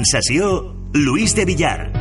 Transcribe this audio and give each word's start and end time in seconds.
En 0.00 0.06
sessió, 0.06 0.74
Luis 0.94 1.34
de 1.34 1.44
Villar. 1.44 1.99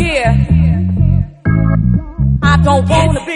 here. 0.00 0.32
I 2.42 2.56
don't 2.64 2.88
wanna 2.88 3.24
be. 3.26 3.29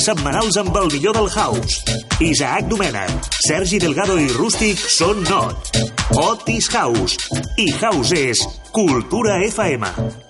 Cites 0.00 0.04
setmanals 0.04 0.56
amb 0.56 0.76
el 0.76 0.88
millor 0.92 1.14
del 1.16 1.28
house. 1.28 1.82
Isaac 2.20 2.68
Domènech, 2.68 3.28
Sergi 3.46 3.78
Delgado 3.78 4.16
i 4.20 4.28
Rústic 4.32 4.78
són 4.78 5.22
Not. 5.28 5.76
Otis 6.16 6.70
House. 6.72 7.16
I 7.56 7.70
House 7.80 8.16
és 8.16 8.44
Cultura 8.72 9.40
FM. 9.50 10.29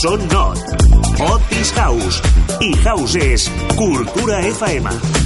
Són 0.00 0.22
Not. 0.32 0.56
Otis 1.20 1.72
House. 1.76 2.22
I 2.64 2.72
House 2.86 3.20
és 3.20 3.50
Cultura 3.76 4.40
FM. 4.40 5.19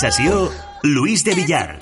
Sessió, 0.00 0.50
Luis 0.82 1.22
de 1.24 1.34
Villar. 1.34 1.78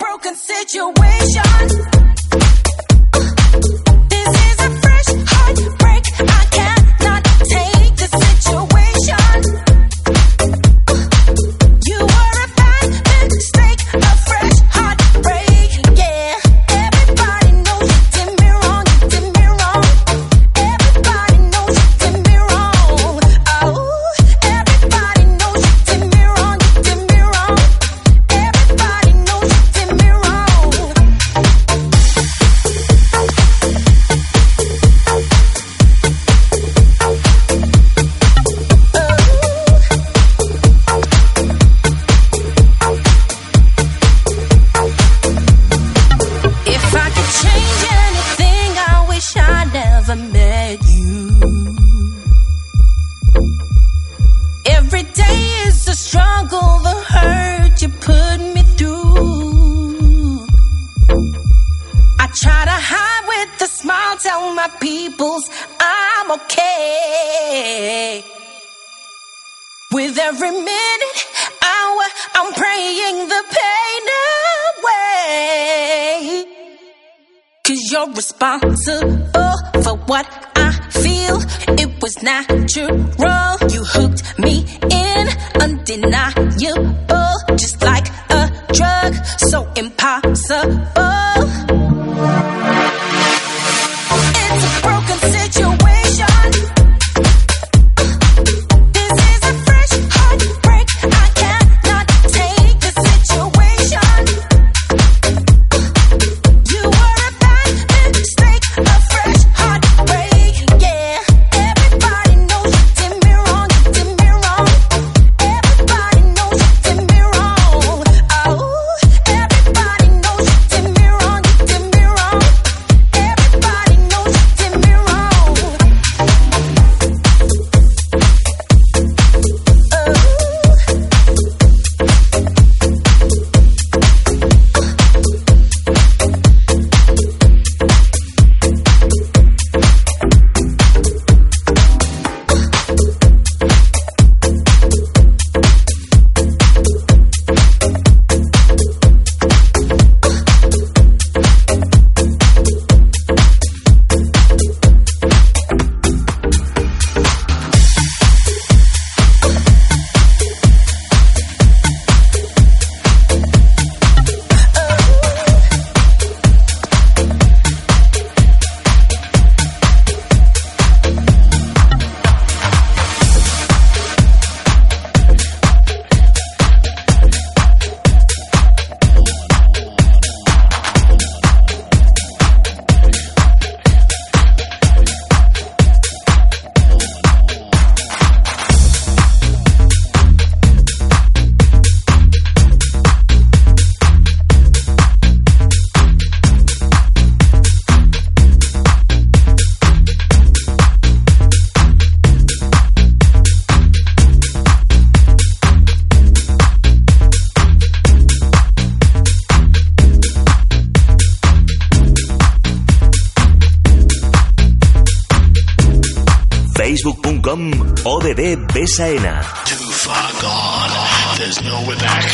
Saina. 218.95 219.43
Too 219.65 219.75
far 219.75 220.31
gone, 220.41 221.37
there's 221.37 221.61
no 221.61 221.75
way 221.87 221.95
back. 221.97 222.25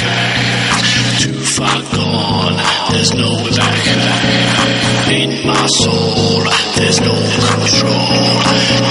Too 1.20 1.34
far 1.34 1.82
gone, 1.92 2.56
there's 2.92 3.14
no 3.14 3.28
way 3.44 3.52
back. 3.52 3.84
In 5.12 5.46
my 5.46 5.68
soul, 5.68 6.48
there's 6.78 7.02
no 7.02 7.12
control. 7.52 8.08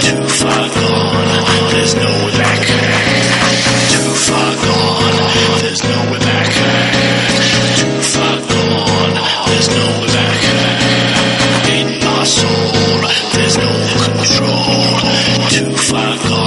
Too 0.05 0.25
far 0.41 0.69
gone, 0.77 1.31
there's 1.73 1.95
no 1.95 2.11
way 2.27 2.37
back. 2.37 2.61
Too 3.95 4.11
far 4.29 4.53
gone, 4.67 5.17
there's 5.62 5.83
no 5.85 5.99
way 6.12 6.21
back. 6.21 6.51
Too 7.81 7.97
far 8.12 8.37
gone, 8.45 9.15
there's 9.49 9.69
no 9.73 9.85
way 10.01 10.11
back. 10.12 10.41
In 11.81 11.89
my 12.05 12.25
soul, 12.25 13.01
there's 13.33 13.57
no 13.57 13.71
control. 14.05 15.01
Too 15.49 15.73
far 15.89 16.17
gone. 16.29 16.43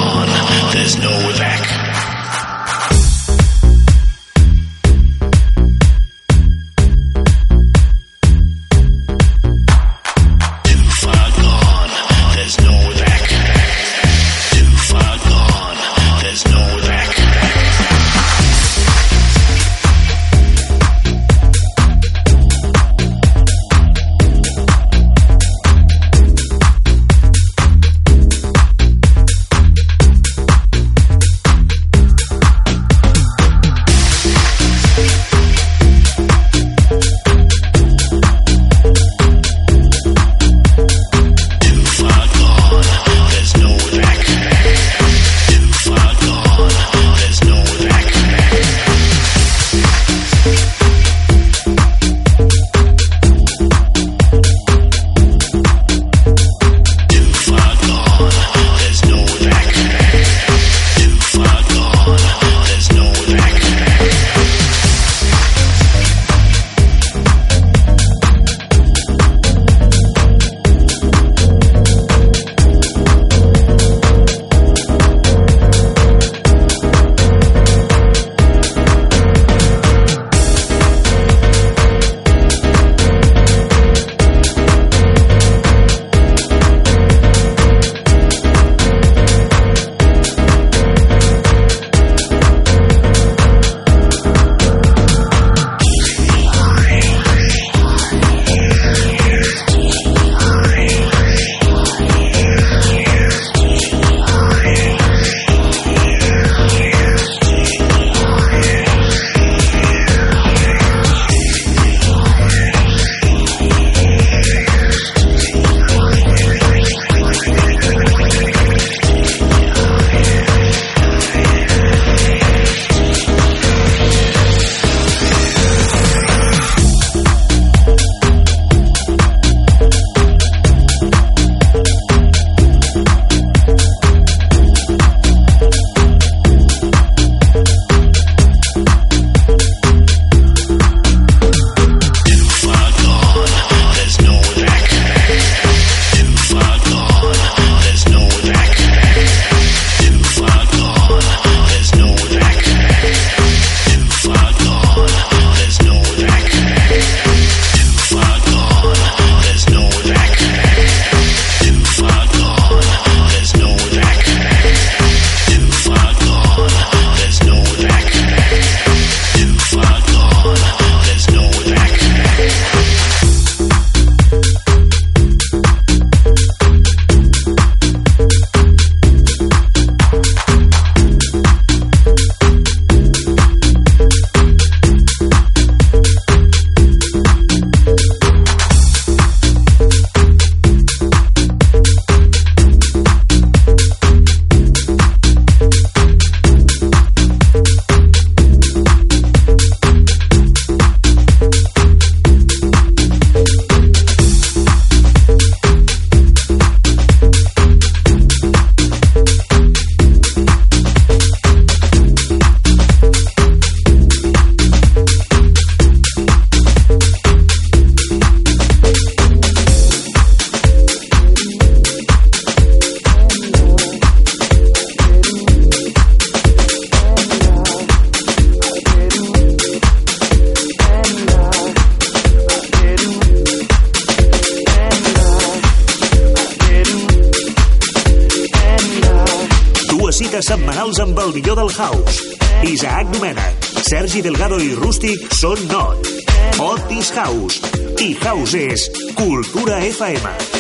setmanals 240.58 241.00
amb 241.04 241.20
el 241.22 241.34
millor 241.36 241.58
del 241.60 241.70
house. 241.70 242.36
Isaac 242.66 243.12
Domènech, 243.14 243.68
Sergi 243.86 244.24
Delgado 244.26 244.58
i 244.64 244.74
Rústic 244.78 245.30
són 245.38 245.62
not. 245.70 246.10
Otis 246.58 247.14
House. 247.14 247.62
I 248.02 248.14
House 248.24 248.68
és 248.74 248.90
Cultura 249.18 249.82
FM. 249.92 250.57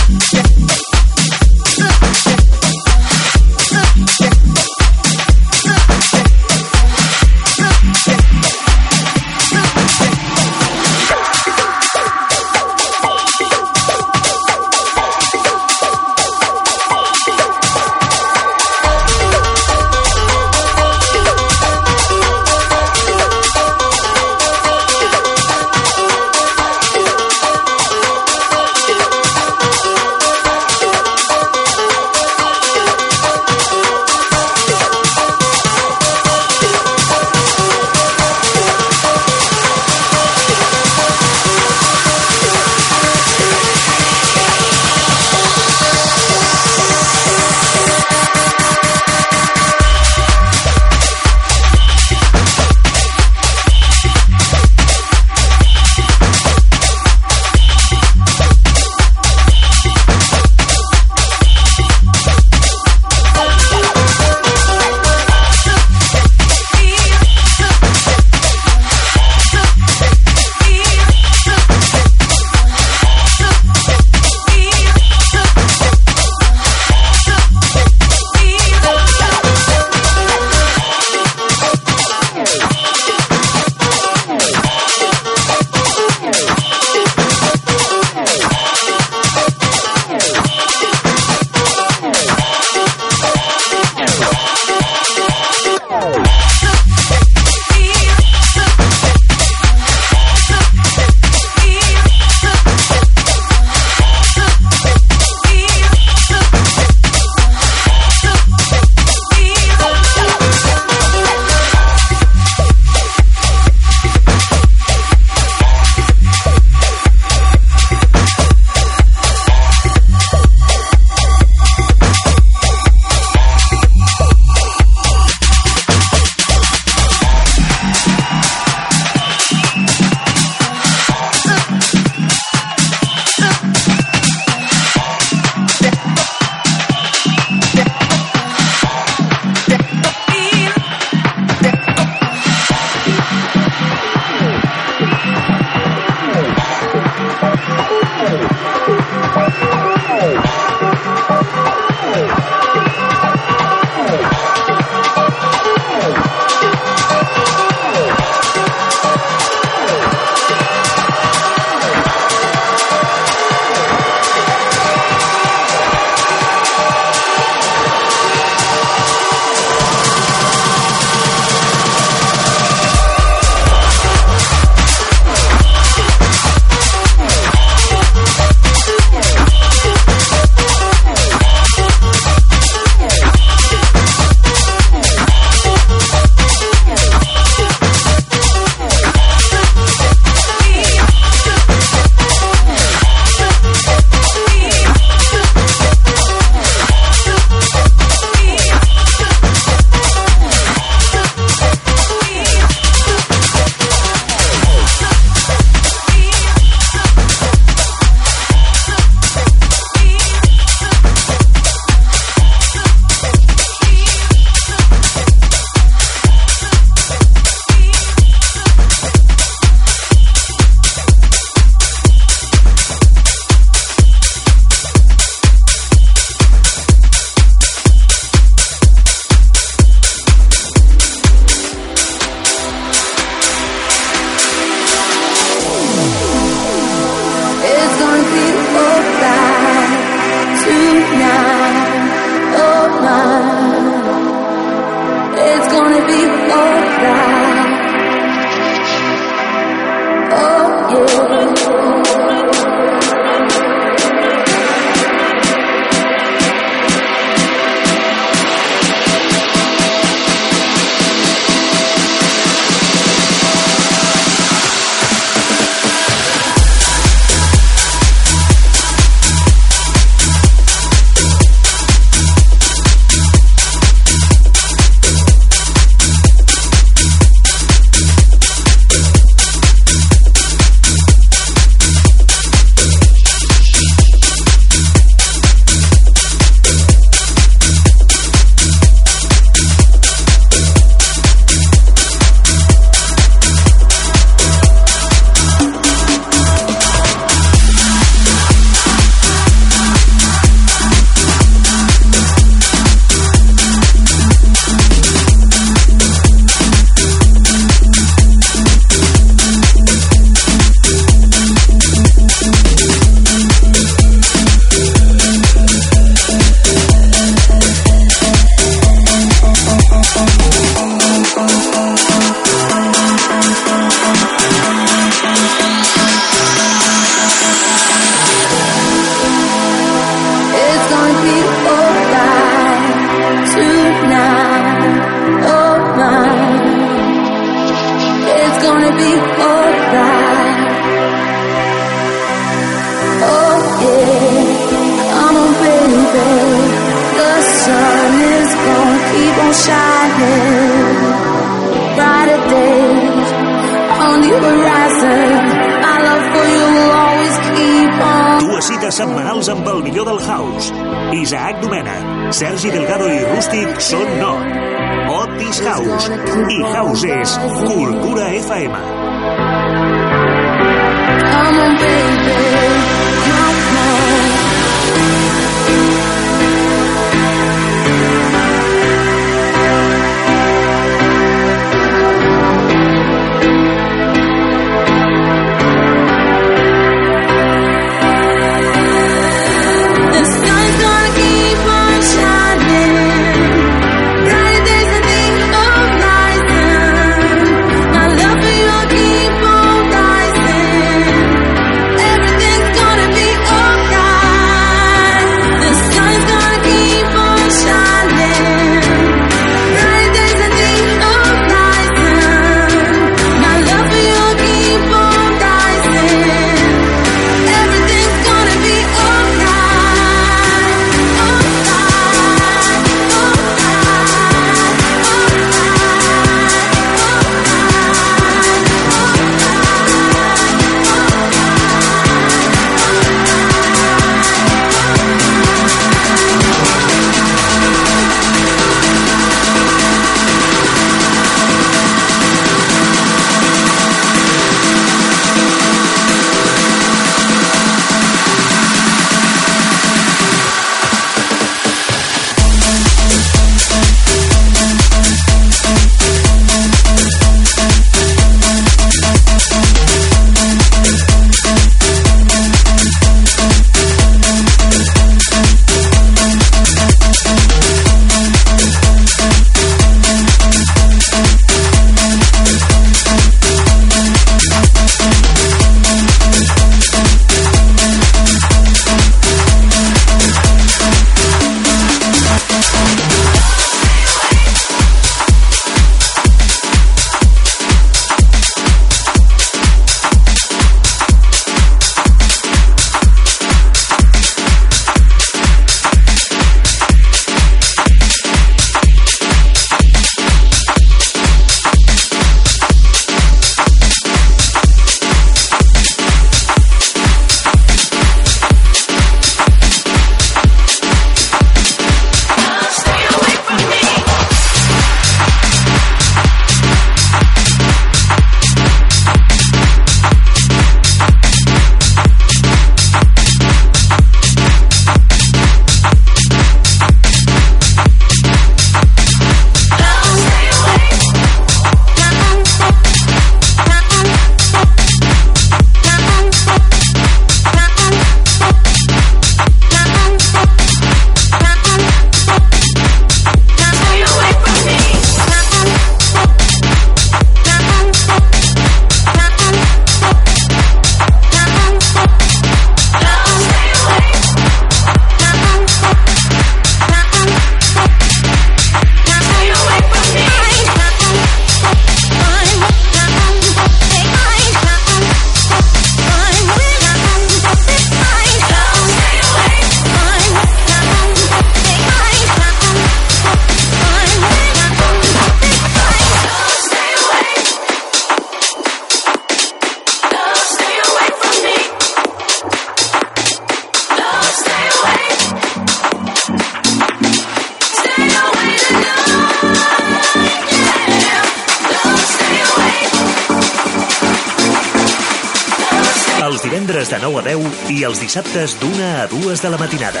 Dissabtes 598.16 598.54
d'una 598.60 599.02
a 599.02 599.06
dues 599.12 599.42
de 599.42 599.48
la 599.52 599.58
matinada. 599.60 600.00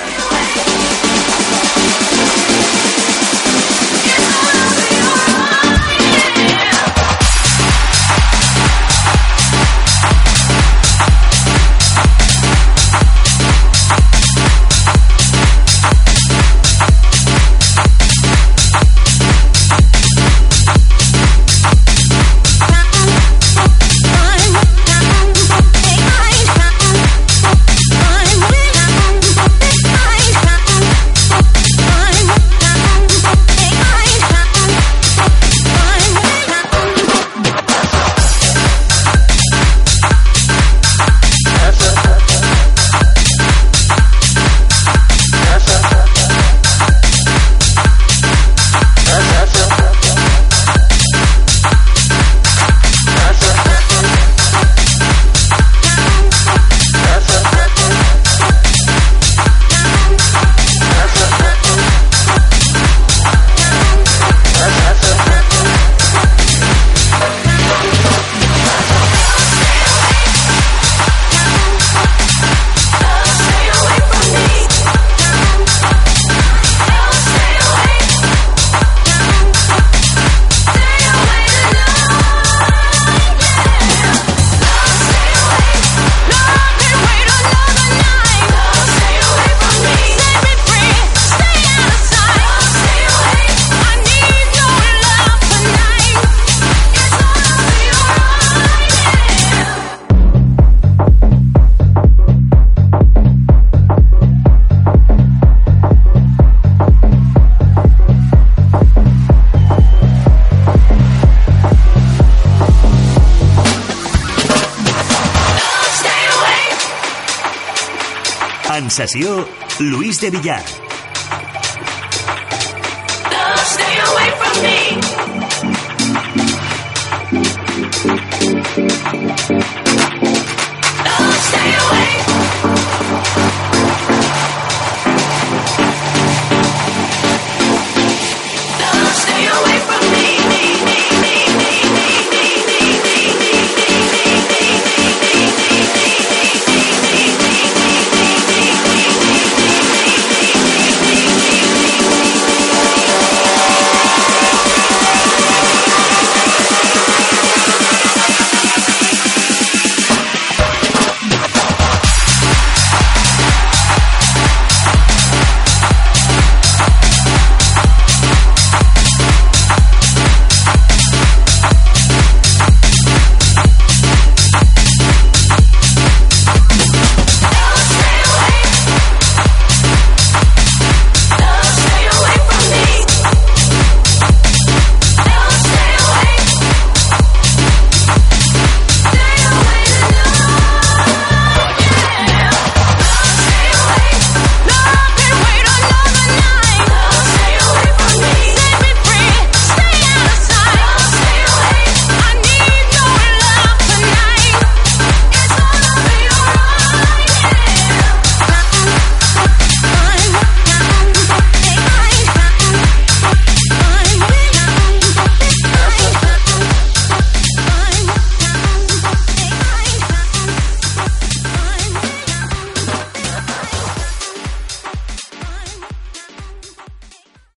Sensació, 118.76 119.48
Luis 119.78 120.20
de 120.20 120.28
Villar. 120.28 120.62